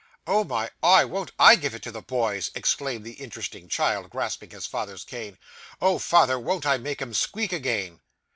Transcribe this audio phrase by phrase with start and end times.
[0.25, 4.49] 'Oh my eye, won't I give it to the boys!' exclaimed the interesting child, grasping
[4.49, 5.37] his father's cane.
[5.79, 7.99] 'Oh, father, won't I make 'em squeak again!